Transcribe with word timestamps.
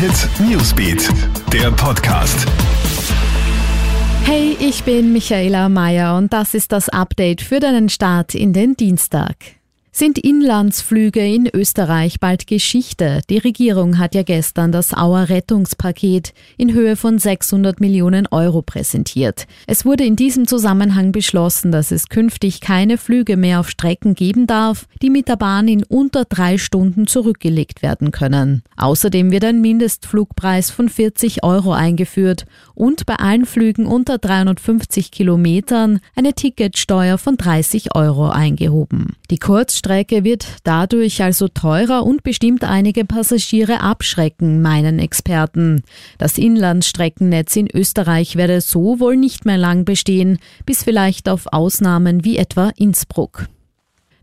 Hit 0.00 0.30
Newsbeat, 0.40 1.10
der 1.52 1.70
Podcast. 1.72 2.48
Hey, 4.24 4.56
ich 4.58 4.82
bin 4.84 5.12
Michaela 5.12 5.68
Mayer 5.68 6.16
und 6.16 6.32
das 6.32 6.54
ist 6.54 6.72
das 6.72 6.88
Update 6.88 7.42
für 7.42 7.60
deinen 7.60 7.90
Start 7.90 8.34
in 8.34 8.54
den 8.54 8.74
Dienstag. 8.76 9.36
Sind 9.92 10.18
Inlandsflüge 10.18 11.20
in 11.20 11.48
Österreich 11.52 12.20
bald 12.20 12.46
Geschichte? 12.46 13.22
Die 13.28 13.38
Regierung 13.38 13.98
hat 13.98 14.14
ja 14.14 14.22
gestern 14.22 14.70
das 14.70 14.94
Auer 14.94 15.28
Rettungspaket 15.28 16.32
in 16.56 16.72
Höhe 16.72 16.94
von 16.94 17.18
600 17.18 17.80
Millionen 17.80 18.28
Euro 18.28 18.62
präsentiert. 18.62 19.48
Es 19.66 19.84
wurde 19.84 20.04
in 20.04 20.14
diesem 20.14 20.46
Zusammenhang 20.46 21.10
beschlossen, 21.10 21.72
dass 21.72 21.90
es 21.90 22.08
künftig 22.08 22.60
keine 22.60 22.98
Flüge 22.98 23.36
mehr 23.36 23.58
auf 23.58 23.68
Strecken 23.68 24.14
geben 24.14 24.46
darf, 24.46 24.86
die 25.02 25.10
mit 25.10 25.26
der 25.26 25.36
Bahn 25.36 25.66
in 25.66 25.82
unter 25.82 26.24
drei 26.24 26.56
Stunden 26.56 27.08
zurückgelegt 27.08 27.82
werden 27.82 28.12
können. 28.12 28.62
Außerdem 28.76 29.32
wird 29.32 29.44
ein 29.44 29.60
Mindestflugpreis 29.60 30.70
von 30.70 30.88
40 30.88 31.42
Euro 31.42 31.72
eingeführt 31.72 32.46
und 32.76 33.06
bei 33.06 33.16
allen 33.16 33.44
Flügen 33.44 33.86
unter 33.86 34.18
350 34.18 35.10
Kilometern 35.10 35.98
eine 36.14 36.32
Ticketsteuer 36.32 37.18
von 37.18 37.36
30 37.36 37.96
Euro 37.96 38.28
eingehoben. 38.28 39.16
Die 39.30 39.38
Kurz 39.38 39.79
Kurzstrecke 39.80 40.24
wird 40.24 40.46
dadurch 40.64 41.22
also 41.22 41.48
teurer 41.48 42.04
und 42.04 42.22
bestimmt 42.22 42.64
einige 42.64 43.06
Passagiere 43.06 43.80
abschrecken, 43.80 44.60
meinen 44.60 44.98
Experten. 44.98 45.82
Das 46.18 46.36
Inlandstreckennetz 46.36 47.56
in 47.56 47.66
Österreich 47.72 48.36
werde 48.36 48.60
so 48.60 49.00
wohl 49.00 49.16
nicht 49.16 49.46
mehr 49.46 49.56
lang 49.56 49.86
bestehen, 49.86 50.38
bis 50.66 50.84
vielleicht 50.84 51.30
auf 51.30 51.46
Ausnahmen 51.50 52.24
wie 52.26 52.36
etwa 52.36 52.72
Innsbruck. 52.76 53.48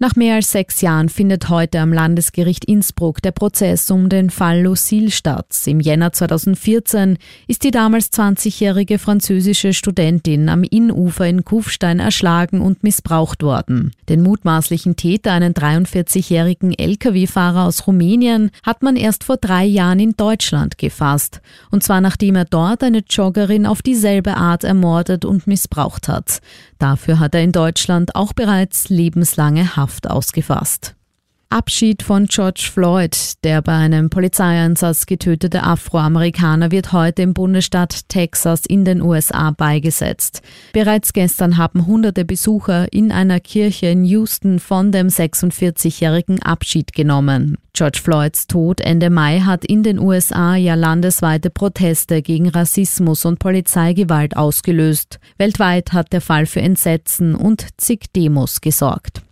Nach 0.00 0.16
mehr 0.16 0.34
als 0.34 0.50
sechs 0.50 0.80
Jahren 0.80 1.08
findet 1.08 1.48
heute 1.48 1.78
am 1.78 1.92
Landesgericht 1.92 2.64
Innsbruck 2.64 3.22
der 3.22 3.30
Prozess 3.30 3.88
um 3.92 4.08
den 4.08 4.28
Fall 4.28 4.60
Lucille 4.60 5.12
statt. 5.12 5.46
Im 5.66 5.78
Jänner 5.78 6.12
2014 6.12 7.16
ist 7.46 7.62
die 7.62 7.70
damals 7.70 8.12
20-jährige 8.12 8.98
französische 8.98 9.72
Studentin 9.72 10.48
am 10.48 10.64
Innufer 10.64 11.28
in 11.28 11.44
Kufstein 11.44 12.00
erschlagen 12.00 12.60
und 12.60 12.82
missbraucht 12.82 13.44
worden. 13.44 13.92
Den 14.08 14.22
mutmaßlichen 14.22 14.96
Täter, 14.96 15.30
einen 15.30 15.54
43-jährigen 15.54 16.76
Lkw-Fahrer 16.76 17.64
aus 17.64 17.86
Rumänien, 17.86 18.50
hat 18.64 18.82
man 18.82 18.96
erst 18.96 19.22
vor 19.22 19.36
drei 19.36 19.64
Jahren 19.64 20.00
in 20.00 20.16
Deutschland 20.16 20.76
gefasst. 20.76 21.40
Und 21.70 21.84
zwar 21.84 22.00
nachdem 22.00 22.34
er 22.34 22.46
dort 22.46 22.82
eine 22.82 23.04
Joggerin 23.08 23.64
auf 23.64 23.80
dieselbe 23.80 24.36
Art 24.36 24.64
ermordet 24.64 25.24
und 25.24 25.46
missbraucht 25.46 26.08
hat. 26.08 26.40
Dafür 26.78 27.20
hat 27.20 27.34
er 27.34 27.42
in 27.42 27.52
Deutschland 27.52 28.14
auch 28.16 28.32
bereits 28.32 28.88
lebenslange 28.88 29.76
Haft 29.94 30.10
ausgefasst. 30.10 30.96
Abschied 31.50 32.02
von 32.02 32.26
George 32.26 32.68
Floyd, 32.72 33.16
der 33.44 33.62
bei 33.62 33.74
einem 33.74 34.10
Polizeieinsatz 34.10 35.06
getötete 35.06 35.62
Afroamerikaner, 35.62 36.72
wird 36.72 36.92
heute 36.92 37.22
im 37.22 37.32
Bundesstaat 37.32 38.08
Texas 38.08 38.66
in 38.66 38.84
den 38.84 39.00
USA 39.00 39.52
beigesetzt. 39.52 40.42
Bereits 40.72 41.12
gestern 41.12 41.56
haben 41.56 41.86
hunderte 41.86 42.24
Besucher 42.24 42.92
in 42.92 43.12
einer 43.12 43.38
Kirche 43.38 43.86
in 43.86 44.04
Houston 44.04 44.58
von 44.58 44.90
dem 44.90 45.06
46-jährigen 45.06 46.42
Abschied 46.42 46.92
genommen. 46.92 47.56
George 47.72 48.00
Floyds 48.02 48.48
Tod 48.48 48.80
Ende 48.80 49.10
Mai 49.10 49.38
hat 49.38 49.64
in 49.64 49.84
den 49.84 50.00
USA 50.00 50.56
ja 50.56 50.74
landesweite 50.74 51.50
Proteste 51.50 52.20
gegen 52.20 52.48
Rassismus 52.48 53.24
und 53.24 53.38
Polizeigewalt 53.38 54.36
ausgelöst. 54.36 55.20
Weltweit 55.38 55.92
hat 55.92 56.12
der 56.12 56.20
Fall 56.20 56.46
für 56.46 56.62
Entsetzen 56.62 57.36
und 57.36 57.68
zig 57.76 58.12
Demos 58.12 58.60
gesorgt. 58.60 59.22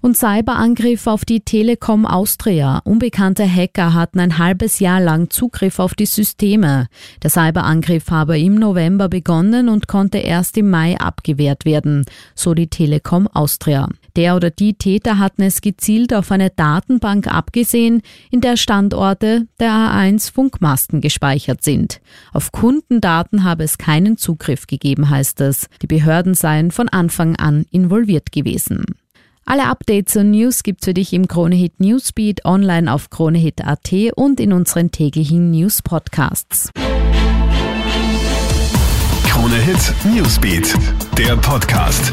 Und 0.00 0.16
Cyberangriff 0.16 1.08
auf 1.08 1.24
die 1.24 1.40
Telekom 1.40 2.06
Austria. 2.06 2.80
Unbekannte 2.84 3.52
Hacker 3.52 3.94
hatten 3.94 4.20
ein 4.20 4.38
halbes 4.38 4.78
Jahr 4.78 5.00
lang 5.00 5.28
Zugriff 5.28 5.80
auf 5.80 5.94
die 5.94 6.06
Systeme. 6.06 6.86
Der 7.24 7.30
Cyberangriff 7.30 8.08
habe 8.08 8.38
im 8.38 8.54
November 8.54 9.08
begonnen 9.08 9.68
und 9.68 9.88
konnte 9.88 10.18
erst 10.18 10.56
im 10.56 10.70
Mai 10.70 10.96
abgewehrt 11.00 11.64
werden, 11.64 12.04
so 12.36 12.54
die 12.54 12.68
Telekom 12.68 13.26
Austria. 13.26 13.88
Der 14.14 14.36
oder 14.36 14.50
die 14.50 14.74
Täter 14.74 15.18
hatten 15.18 15.42
es 15.42 15.62
gezielt 15.62 16.14
auf 16.14 16.30
eine 16.30 16.50
Datenbank 16.50 17.26
abgesehen, 17.26 18.02
in 18.30 18.40
der 18.40 18.56
Standorte 18.56 19.48
der 19.58 19.72
A1 19.72 20.32
Funkmasten 20.32 21.00
gespeichert 21.00 21.64
sind. 21.64 22.00
Auf 22.32 22.52
Kundendaten 22.52 23.42
habe 23.42 23.64
es 23.64 23.78
keinen 23.78 24.16
Zugriff 24.16 24.68
gegeben, 24.68 25.10
heißt 25.10 25.40
es. 25.40 25.68
Die 25.82 25.88
Behörden 25.88 26.34
seien 26.34 26.70
von 26.70 26.88
Anfang 26.88 27.34
an 27.34 27.66
involviert 27.72 28.30
gewesen. 28.30 28.84
Alle 29.50 29.64
Updates 29.64 30.14
und 30.14 30.32
News 30.32 30.62
gibt's 30.62 30.84
für 30.84 30.92
dich 30.92 31.14
im 31.14 31.26
Kronehit 31.26 31.80
Newsbeat 31.80 32.44
online 32.44 32.92
auf 32.92 33.08
kronehit.at 33.08 33.90
und 34.14 34.40
in 34.40 34.52
unseren 34.52 34.90
täglichen 34.90 35.52
News 35.52 35.80
Podcasts. 35.80 36.70
Kronehit 39.24 39.94
Newsbeat, 40.04 40.74
der 41.16 41.34
Podcast. 41.38 42.12